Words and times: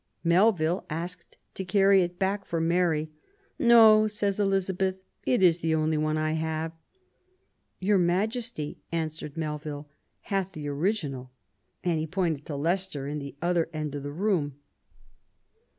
Melville 0.23 0.83
asked 0.89 1.37
to 1.53 1.63
carry 1.63 2.01
it 2.01 2.17
back 2.17 2.43
for 2.43 2.59
Mary. 2.59 3.11
No," 3.59 4.07
said 4.07 4.39
Elizabeth," 4.39 5.03
it 5.31 5.43
is 5.43 5.59
the 5.59 5.75
only 5.75 5.95
one 5.95 6.17
I 6.17 6.31
have. 6.31 6.71
Your 7.79 7.99
Majesty,'* 7.99 8.79
answered 8.91 9.35
PROBLEMS 9.35 9.57
OF 9.59 9.63
THE 9.63 9.69
REIGN. 9.69 9.77
85 9.77 9.85
Melville, 9.85 9.89
"hath 10.21 10.51
the 10.53 10.67
original," 10.69 11.31
and 11.83 11.99
he 11.99 12.07
pointed 12.07 12.47
to 12.47 12.55
Leicester, 12.55 13.05
in 13.05 13.19
the 13.19 13.35
other 13.43 13.69
end 13.73 13.93
of 13.93 14.01
the 14.01 14.11
room. 14.11 14.55